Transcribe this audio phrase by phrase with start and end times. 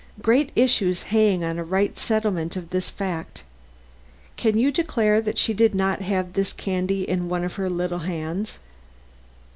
[0.19, 3.43] Great issues hang on a right settlement of this fact.
[4.35, 7.99] Can you declare that she did not have this candy in one of her little
[7.99, 8.57] hands?"